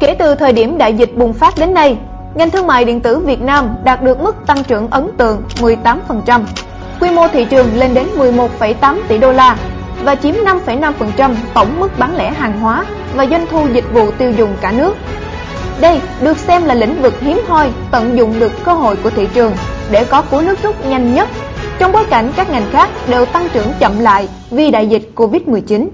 [0.00, 1.98] Kể từ thời điểm đại dịch bùng phát đến nay,
[2.34, 6.42] ngành thương mại điện tử Việt Nam đạt được mức tăng trưởng ấn tượng 18%,
[7.00, 9.56] quy mô thị trường lên đến 11,8 tỷ đô la
[10.04, 12.84] và chiếm 5,5% tổng mức bán lẻ hàng hóa
[13.14, 14.94] và doanh thu dịch vụ tiêu dùng cả nước.
[15.80, 19.28] Đây được xem là lĩnh vực hiếm hoi tận dụng được cơ hội của thị
[19.34, 19.52] trường
[19.90, 21.28] để có cú nước rút nhanh nhất
[21.78, 25.88] trong bối cảnh các ngành khác đều tăng trưởng chậm lại vì đại dịch Covid-19.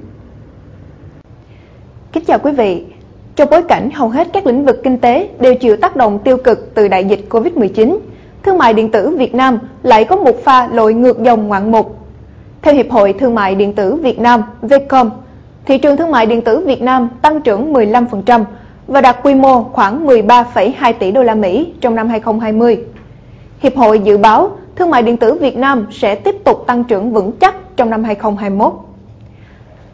[2.12, 2.95] Kính chào quý vị.
[3.36, 6.36] Trong bối cảnh hầu hết các lĩnh vực kinh tế đều chịu tác động tiêu
[6.36, 7.98] cực từ đại dịch Covid-19,
[8.42, 11.98] thương mại điện tử Việt Nam lại có một pha lội ngược dòng ngoạn mục.
[12.62, 15.10] Theo Hiệp hội Thương mại điện tử Việt Nam Vcom,
[15.66, 18.44] thị trường thương mại điện tử Việt Nam tăng trưởng 15%
[18.86, 22.84] và đạt quy mô khoảng 13,2 tỷ đô la Mỹ trong năm 2020.
[23.58, 27.12] Hiệp hội dự báo thương mại điện tử Việt Nam sẽ tiếp tục tăng trưởng
[27.12, 28.85] vững chắc trong năm 2021.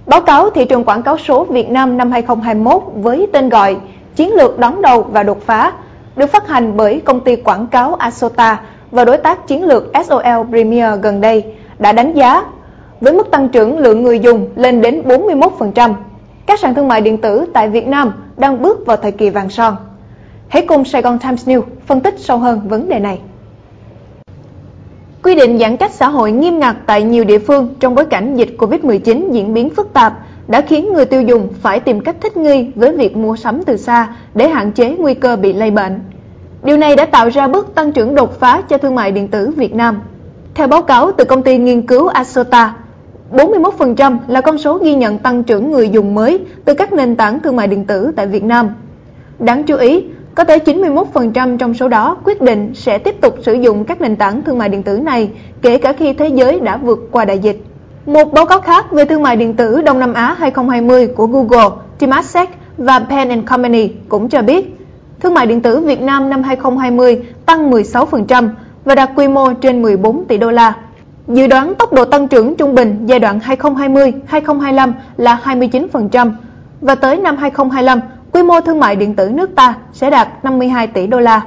[0.06, 3.77] Báo cáo thị trường quảng cáo số Việt Nam năm 2021 với tên gọi
[4.17, 5.72] Chiến lược đón đầu và đột phá,
[6.17, 10.48] được phát hành bởi công ty quảng cáo Asota và đối tác chiến lược SOL
[10.50, 11.45] Premier gần đây,
[11.78, 12.45] đã đánh giá
[13.00, 15.95] với mức tăng trưởng lượng người dùng lên đến 41%.
[16.47, 19.50] Các sàn thương mại điện tử tại Việt Nam đang bước vào thời kỳ vàng
[19.50, 19.77] son.
[20.48, 23.19] Hãy cùng Sài Gòn Times News phân tích sâu hơn vấn đề này.
[25.23, 28.37] Quy định giãn cách xã hội nghiêm ngặt tại nhiều địa phương trong bối cảnh
[28.37, 32.37] dịch Covid-19 diễn biến phức tạp đã khiến người tiêu dùng phải tìm cách thích
[32.37, 36.01] nghi với việc mua sắm từ xa để hạn chế nguy cơ bị lây bệnh.
[36.62, 39.51] Điều này đã tạo ra bước tăng trưởng đột phá cho thương mại điện tử
[39.56, 40.01] Việt Nam.
[40.55, 42.75] Theo báo cáo từ công ty nghiên cứu Asota,
[43.33, 47.41] 41% là con số ghi nhận tăng trưởng người dùng mới từ các nền tảng
[47.41, 48.69] thương mại điện tử tại Việt Nam.
[49.39, 53.52] Đáng chú ý, có tới 91% trong số đó quyết định sẽ tiếp tục sử
[53.52, 55.30] dụng các nền tảng thương mại điện tử này
[55.62, 57.62] kể cả khi thế giới đã vượt qua đại dịch.
[58.06, 61.69] Một báo cáo khác về thương mại điện tử Đông Nam Á 2020 của Google,
[61.98, 64.77] Temasek và Pen Company cũng cho biết
[65.20, 68.48] thương mại điện tử Việt Nam năm 2020 tăng 16%
[68.84, 70.74] và đạt quy mô trên 14 tỷ đô la.
[71.28, 76.30] Dự đoán tốc độ tăng trưởng trung bình giai đoạn 2020-2025 là 29%
[76.80, 78.01] và tới năm 2025
[78.33, 81.43] quy mô thương mại điện tử nước ta sẽ đạt 52 tỷ đô la.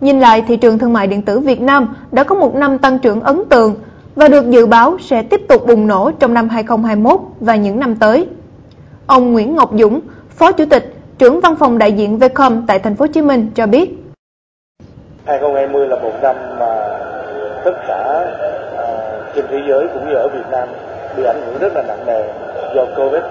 [0.00, 2.98] Nhìn lại thị trường thương mại điện tử Việt Nam đã có một năm tăng
[2.98, 3.74] trưởng ấn tượng
[4.14, 7.96] và được dự báo sẽ tiếp tục bùng nổ trong năm 2021 và những năm
[7.96, 8.26] tới.
[9.06, 10.00] Ông Nguyễn Ngọc Dũng,
[10.30, 13.50] Phó Chủ tịch, trưởng văn phòng đại diện Vcom tại thành phố Hồ Chí Minh
[13.54, 13.98] cho biết.
[15.26, 16.98] 2020 là một năm mà
[17.64, 18.26] tất cả
[18.74, 20.68] uh, trên thế giới cũng như ở Việt Nam
[21.16, 22.22] bị ảnh hưởng rất là nặng nề
[22.74, 23.22] do Covid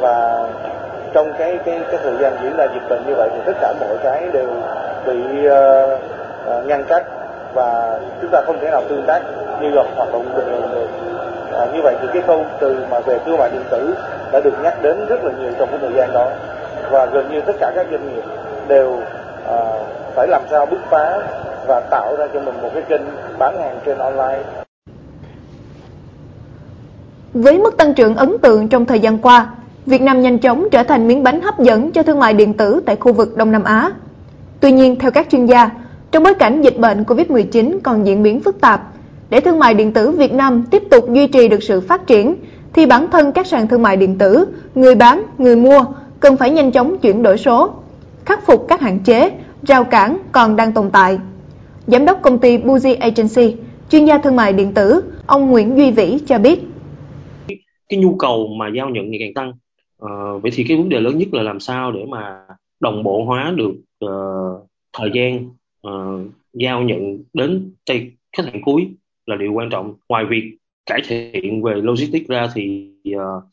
[0.00, 0.48] và
[1.12, 3.74] trong cái cái cái thời gian diễn ra dịch bệnh như vậy thì tất cả
[3.80, 4.48] mọi cái đều
[5.06, 7.04] bị uh, ngăn cách
[7.54, 9.22] và chúng ta không thể nào tương tác
[9.60, 10.88] như là hoạt động bình thường được.
[11.52, 13.94] À, như vậy thì cái khâu từ mà về thương mại điện tử
[14.32, 16.30] đã được nhắc đến rất là nhiều trong cái thời gian đó.
[16.90, 18.22] Và gần như tất cả các doanh nghiệp
[18.68, 18.98] đều
[19.48, 19.56] à,
[20.14, 21.18] phải làm sao bứt phá
[21.66, 23.02] và tạo ra cho mình một cái kênh
[23.38, 24.38] bán hàng trên online.
[27.34, 29.46] Với mức tăng trưởng ấn tượng trong thời gian qua,
[29.86, 32.80] Việt Nam nhanh chóng trở thành miếng bánh hấp dẫn cho thương mại điện tử
[32.86, 33.90] tại khu vực Đông Nam Á.
[34.60, 35.70] Tuy nhiên, theo các chuyên gia,
[36.10, 38.92] trong bối cảnh dịch bệnh COVID-19 còn diễn biến phức tạp,
[39.30, 42.34] để thương mại điện tử Việt Nam tiếp tục duy trì được sự phát triển,
[42.72, 45.84] thì bản thân các sàn thương mại điện tử, người bán, người mua
[46.20, 47.70] cần phải nhanh chóng chuyển đổi số,
[48.24, 49.30] khắc phục các hạn chế,
[49.62, 51.18] rào cản còn đang tồn tại.
[51.86, 53.56] Giám đốc công ty Buzi Agency,
[53.90, 56.60] chuyên gia thương mại điện tử, ông Nguyễn Duy Vĩ cho biết.
[57.88, 59.52] Cái nhu cầu mà giao nhận ngày càng tăng
[60.02, 62.46] Ờ, vậy thì cái vấn đề lớn nhất là làm sao để mà
[62.80, 63.72] đồng bộ hóa được
[64.04, 65.50] uh, thời gian
[65.88, 68.88] uh, giao nhận đến tay khách hàng cuối
[69.26, 69.94] là điều quan trọng.
[70.08, 73.44] Ngoài việc cải thiện về logistics ra thì uh,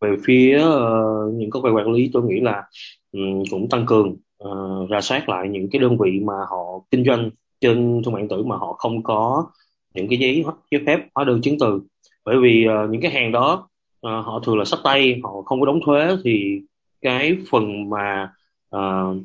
[0.00, 2.64] về phía uh, những cơ quan quản lý tôi nghĩ là
[3.12, 7.04] um, cũng tăng cường uh, ra soát lại những cái đơn vị mà họ kinh
[7.04, 7.30] doanh
[7.60, 9.46] trên thương mại điện tử mà họ không có
[9.94, 11.80] những cái giấy giấy phép hóa đơn chứng từ.
[12.24, 13.68] Bởi vì uh, những cái hàng đó
[14.00, 16.60] Ờ, họ thường là sách tay họ không có đóng thuế thì
[17.00, 18.32] cái phần mà
[18.76, 19.16] uh,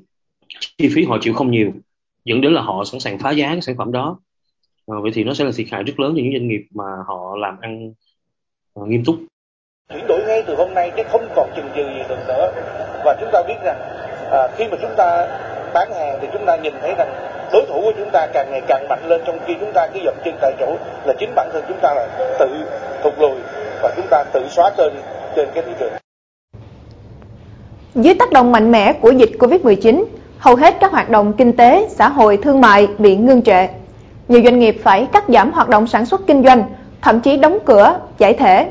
[0.78, 1.72] chi phí họ chịu không nhiều
[2.26, 4.20] dẫn đến là họ sẵn sàng phá giá cái sản phẩm đó.
[4.92, 6.86] Uh, vậy thì nó sẽ là thiệt hại rất lớn cho những doanh nghiệp mà
[7.08, 7.94] họ làm ăn
[8.80, 9.16] uh, nghiêm túc.
[9.94, 12.52] Chuyển đổi ngay từ hôm nay chứ không còn chừng chừ gì được nữa.
[13.06, 13.80] Và chúng ta biết rằng
[14.32, 15.28] à, khi mà chúng ta
[15.74, 17.14] bán hàng thì chúng ta nhìn thấy rằng
[17.54, 20.00] đối thủ của chúng ta càng ngày càng mạnh lên trong khi chúng ta cứ
[20.06, 22.66] dậm chân tại chỗ là chính bản thân chúng ta là tự
[23.04, 23.38] thụt lùi
[23.84, 24.94] và chúng ta tự xóa trên
[25.36, 25.94] trên cái thị trường.
[27.96, 30.04] Dưới tác động mạnh mẽ của dịch Covid-19,
[30.38, 33.68] hầu hết các hoạt động kinh tế, xã hội, thương mại bị ngưng trệ.
[34.28, 36.64] Nhiều doanh nghiệp phải cắt giảm hoạt động sản xuất kinh doanh,
[37.02, 38.68] thậm chí đóng cửa, giải thể.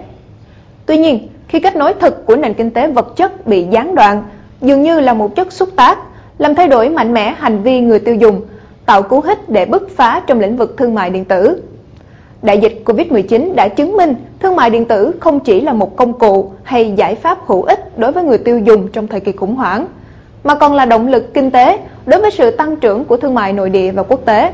[0.86, 4.24] Tuy nhiên, khi kết nối thực của nền kinh tế vật chất bị gián đoạn,
[4.60, 5.98] dường như là một chất xúc tác,
[6.38, 8.40] làm thay đổi mạnh mẽ hành vi người tiêu dùng,
[8.86, 11.62] tạo cú hích để bứt phá trong lĩnh vực thương mại điện tử.
[12.42, 16.18] Đại dịch Covid-19 đã chứng minh thương mại điện tử không chỉ là một công
[16.18, 19.54] cụ hay giải pháp hữu ích đối với người tiêu dùng trong thời kỳ khủng
[19.54, 19.86] hoảng,
[20.44, 23.52] mà còn là động lực kinh tế đối với sự tăng trưởng của thương mại
[23.52, 24.52] nội địa và quốc tế.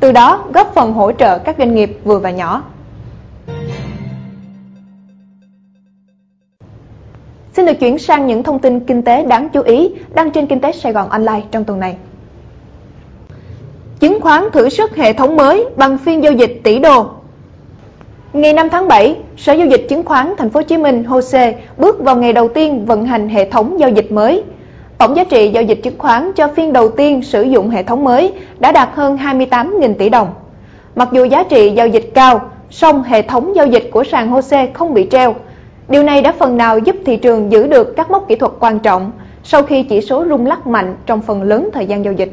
[0.00, 2.62] Từ đó góp phần hỗ trợ các doanh nghiệp vừa và nhỏ.
[7.56, 10.60] Xin được chuyển sang những thông tin kinh tế đáng chú ý đăng trên Kinh
[10.60, 11.96] tế Sài Gòn Online trong tuần này.
[14.00, 17.19] Chứng khoán thử sức hệ thống mới bằng phiên giao dịch tỷ đô.
[18.32, 21.54] Ngày 5 tháng 7, Sở giao dịch chứng khoán Thành phố Hồ Chí Minh HOSE
[21.76, 24.42] bước vào ngày đầu tiên vận hành hệ thống giao dịch mới.
[24.98, 28.04] Tổng giá trị giao dịch chứng khoán cho phiên đầu tiên sử dụng hệ thống
[28.04, 30.34] mới đã đạt hơn 28.000 tỷ đồng.
[30.96, 34.66] Mặc dù giá trị giao dịch cao, song hệ thống giao dịch của sàn HOSE
[34.74, 35.34] không bị treo.
[35.88, 38.78] Điều này đã phần nào giúp thị trường giữ được các mốc kỹ thuật quan
[38.78, 39.12] trọng
[39.44, 42.30] sau khi chỉ số rung lắc mạnh trong phần lớn thời gian giao dịch.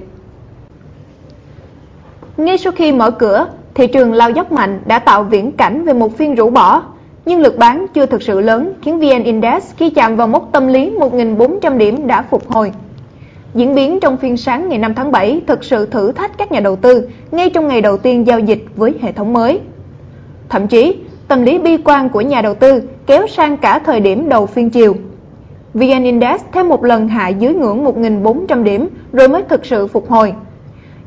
[2.37, 3.47] Ngay sau khi mở cửa,
[3.77, 6.83] thị trường lao dốc mạnh đã tạo viễn cảnh về một phiên rũ bỏ,
[7.25, 10.67] nhưng lực bán chưa thực sự lớn khiến VN Index khi chạm vào mốc tâm
[10.67, 12.71] lý 1.400 điểm đã phục hồi.
[13.53, 16.59] Diễn biến trong phiên sáng ngày 5 tháng 7 thực sự thử thách các nhà
[16.59, 19.59] đầu tư ngay trong ngày đầu tiên giao dịch với hệ thống mới.
[20.49, 20.95] Thậm chí,
[21.27, 24.69] tâm lý bi quan của nhà đầu tư kéo sang cả thời điểm đầu phiên
[24.69, 24.95] chiều.
[25.73, 30.09] VN Index thêm một lần hạ dưới ngưỡng 1.400 điểm rồi mới thực sự phục
[30.09, 30.33] hồi.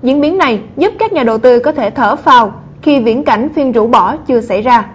[0.02, 3.48] Diễn biến này giúp các nhà đầu tư có thể thở phào khi viễn cảnh
[3.54, 4.86] phiên rũ bỏ chưa xảy ra.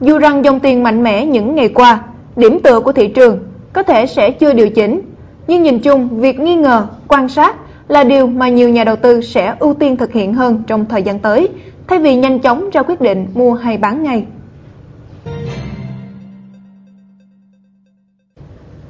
[0.00, 2.02] Dù rằng dòng tiền mạnh mẽ những ngày qua,
[2.36, 3.38] điểm tựa của thị trường
[3.72, 5.00] có thể sẽ chưa điều chỉnh,
[5.46, 7.56] nhưng nhìn chung việc nghi ngờ, quan sát
[7.88, 11.02] là điều mà nhiều nhà đầu tư sẽ ưu tiên thực hiện hơn trong thời
[11.02, 11.48] gian tới,
[11.86, 14.24] thay vì nhanh chóng ra quyết định mua hay bán ngay.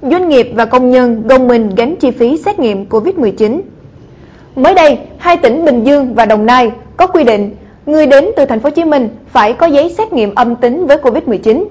[0.02, 3.60] Doanh nghiệp và công nhân gồng mình gánh chi phí xét nghiệm COVID-19
[4.56, 7.56] Mới đây, hai tỉnh Bình Dương và Đồng Nai có quy định
[7.86, 10.86] người đến từ thành phố Hồ Chí Minh phải có giấy xét nghiệm âm tính
[10.86, 11.64] với Covid-19.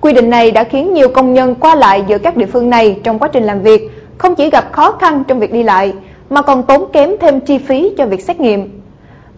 [0.00, 3.00] Quy định này đã khiến nhiều công nhân qua lại giữa các địa phương này
[3.04, 5.92] trong quá trình làm việc không chỉ gặp khó khăn trong việc đi lại
[6.30, 8.80] mà còn tốn kém thêm chi phí cho việc xét nghiệm.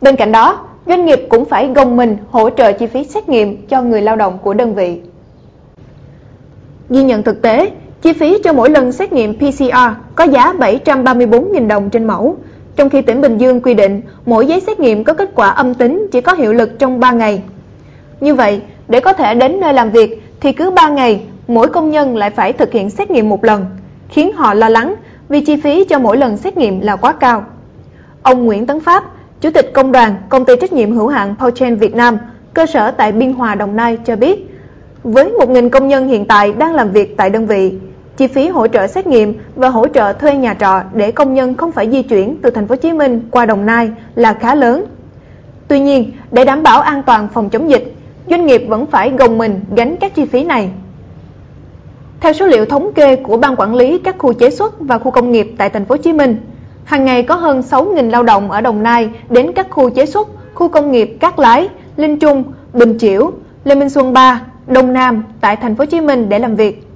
[0.01, 3.67] Bên cạnh đó, doanh nghiệp cũng phải gồng mình hỗ trợ chi phí xét nghiệm
[3.67, 5.01] cho người lao động của đơn vị.
[6.91, 7.71] Ghi nhận thực tế,
[8.03, 9.77] chi phí cho mỗi lần xét nghiệm PCR
[10.15, 12.37] có giá 734.000 đồng trên mẫu,
[12.77, 15.75] trong khi tỉnh Bình Dương quy định mỗi giấy xét nghiệm có kết quả âm
[15.75, 17.43] tính chỉ có hiệu lực trong 3 ngày.
[18.21, 21.91] Như vậy, để có thể đến nơi làm việc thì cứ 3 ngày, mỗi công
[21.91, 23.67] nhân lại phải thực hiện xét nghiệm một lần,
[24.09, 24.95] khiến họ lo lắng
[25.29, 27.45] vì chi phí cho mỗi lần xét nghiệm là quá cao.
[28.23, 29.05] Ông Nguyễn Tấn Pháp,
[29.41, 32.19] Chủ tịch Công đoàn Công ty trách nhiệm hữu hạn Pochen Việt Nam,
[32.55, 34.49] cơ sở tại Biên Hòa, Đồng Nai cho biết,
[35.03, 37.75] với 1.000 công nhân hiện tại đang làm việc tại đơn vị,
[38.23, 41.55] chi phí hỗ trợ xét nghiệm và hỗ trợ thuê nhà trọ để công nhân
[41.55, 44.55] không phải di chuyển từ thành phố Hồ Chí Minh qua Đồng Nai là khá
[44.55, 44.85] lớn.
[45.69, 47.95] Tuy nhiên, để đảm bảo an toàn phòng chống dịch,
[48.31, 50.71] doanh nghiệp vẫn phải gồng mình gánh các chi phí này.
[52.21, 55.11] Theo số liệu thống kê của ban quản lý các khu chế xuất và khu
[55.11, 56.37] công nghiệp tại thành phố Hồ Chí Minh,
[56.85, 60.29] hàng ngày có hơn 6.000 lao động ở Đồng Nai đến các khu chế xuất,
[60.55, 63.33] khu công nghiệp Cát Lái, Linh Trung, Bình Chiểu,
[63.65, 66.92] Lê Minh Xuân 3, Đông Nam tại thành phố Hồ Chí Minh để làm việc.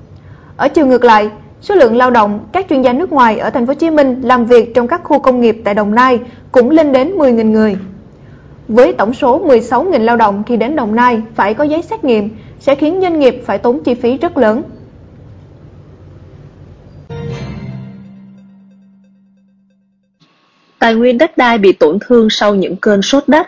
[0.56, 3.66] Ở chiều ngược lại, số lượng lao động các chuyên gia nước ngoài ở thành
[3.66, 6.18] phố Hồ Chí Minh làm việc trong các khu công nghiệp tại Đồng Nai
[6.52, 7.76] cũng lên đến 10.000 người.
[8.68, 12.30] Với tổng số 16.000 lao động khi đến Đồng Nai phải có giấy xét nghiệm
[12.60, 14.62] sẽ khiến doanh nghiệp phải tốn chi phí rất lớn.
[20.78, 23.46] Tài nguyên đất đai bị tổn thương sau những cơn sốt đất.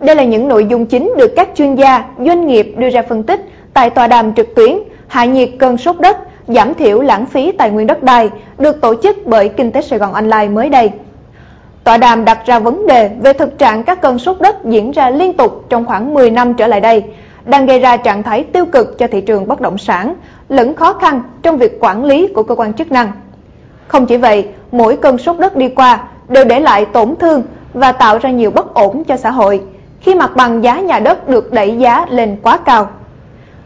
[0.00, 3.22] Đây là những nội dung chính được các chuyên gia, doanh nghiệp đưa ra phân
[3.22, 3.40] tích
[3.74, 7.70] tại tọa đàm trực tuyến hạ nhiệt cơn sốt đất, giảm thiểu lãng phí tài
[7.70, 10.90] nguyên đất đai được tổ chức bởi Kinh tế Sài Gòn Online mới đây.
[11.84, 15.10] Tọa đàm đặt ra vấn đề về thực trạng các cơn sốt đất diễn ra
[15.10, 17.04] liên tục trong khoảng 10 năm trở lại đây,
[17.44, 20.14] đang gây ra trạng thái tiêu cực cho thị trường bất động sản,
[20.48, 23.12] lẫn khó khăn trong việc quản lý của cơ quan chức năng.
[23.88, 27.42] Không chỉ vậy, mỗi cơn sốt đất đi qua đều để lại tổn thương
[27.74, 29.62] và tạo ra nhiều bất ổn cho xã hội
[30.00, 32.88] khi mặt bằng giá nhà đất được đẩy giá lên quá cao.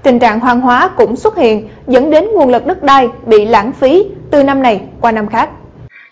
[0.03, 3.73] Tình trạng hoang hóa cũng xuất hiện dẫn đến nguồn lực đất đai bị lãng
[3.73, 5.51] phí từ năm này qua năm khác.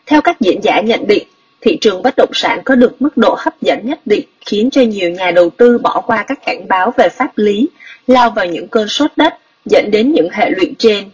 [0.07, 1.29] Theo các diễn giả nhận định,
[1.61, 4.81] thị trường bất động sản có được mức độ hấp dẫn nhất định khiến cho
[4.81, 7.69] nhiều nhà đầu tư bỏ qua các cảnh báo về pháp lý,
[8.07, 11.05] lao vào những cơn sốt đất dẫn đến những hệ lụy trên.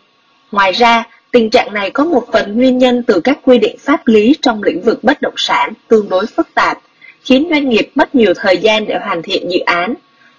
[0.53, 4.07] Ngoài ra, tình trạng này có một phần nguyên nhân từ các quy định pháp
[4.07, 6.79] lý trong lĩnh vực bất động sản tương đối phức tạp,
[7.25, 9.95] khiến doanh nghiệp mất nhiều thời gian để hoàn thiện dự án.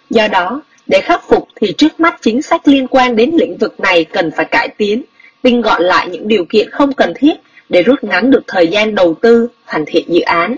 [0.09, 3.79] Do đó, để khắc phục thì trước mắt chính sách liên quan đến lĩnh vực
[3.79, 5.03] này cần phải cải tiến,
[5.41, 7.33] tinh gọn lại những điều kiện không cần thiết
[7.69, 10.55] để rút ngắn được thời gian đầu tư, hoàn thiện dự án.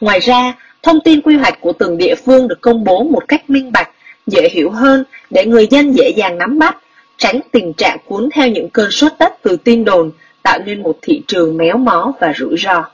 [0.00, 3.50] Ngoài ra, thông tin quy hoạch của từng địa phương được công bố một cách
[3.50, 3.90] minh bạch,
[4.26, 6.76] dễ hiểu hơn để người dân dễ dàng nắm bắt,
[7.16, 10.10] tránh tình trạng cuốn theo những cơn sốt đất từ tin đồn,
[10.42, 12.84] tạo nên một thị trường méo mó và rủi ro.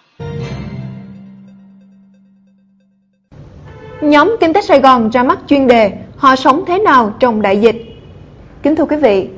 [4.01, 7.61] Nhóm Kinh tế Sài Gòn ra mắt chuyên đề Họ sống thế nào trong đại
[7.61, 7.77] dịch?
[8.63, 9.29] Kính thưa quý vị,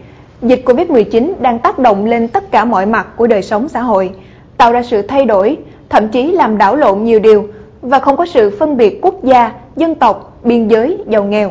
[0.42, 4.10] dịch Covid-19 đang tác động lên tất cả mọi mặt của đời sống xã hội,
[4.56, 5.56] tạo ra sự thay đổi,
[5.88, 7.48] thậm chí làm đảo lộn nhiều điều
[7.82, 11.50] và không có sự phân biệt quốc gia, dân tộc, biên giới, giàu nghèo.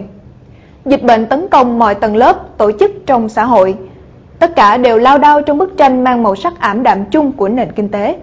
[0.85, 3.75] Dịch bệnh tấn công mọi tầng lớp, tổ chức trong xã hội.
[4.39, 7.49] Tất cả đều lao đao trong bức tranh mang màu sắc ảm đạm chung của
[7.49, 8.17] nền kinh tế.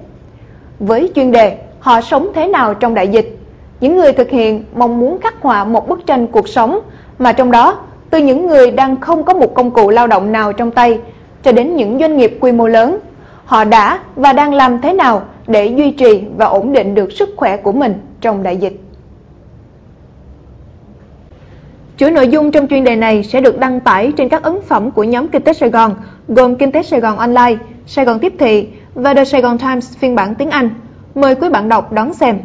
[0.78, 3.37] Với chuyên đề Họ sống thế nào trong đại dịch?
[3.80, 6.80] Những người thực hiện mong muốn khắc họa một bức tranh cuộc sống
[7.18, 7.78] mà trong đó
[8.10, 11.00] từ những người đang không có một công cụ lao động nào trong tay
[11.42, 12.98] cho đến những doanh nghiệp quy mô lớn,
[13.44, 17.28] họ đã và đang làm thế nào để duy trì và ổn định được sức
[17.36, 18.80] khỏe của mình trong đại dịch.
[21.96, 24.90] Chuỗi nội dung trong chuyên đề này sẽ được đăng tải trên các ấn phẩm
[24.90, 25.94] của nhóm Kinh tế Sài Gòn
[26.28, 27.56] gồm Kinh tế Sài Gòn Online,
[27.86, 30.70] Sài Gòn Tiếp Thị và The Sài Gòn Times phiên bản tiếng Anh.
[31.14, 32.38] Mời quý bạn đọc đón xem.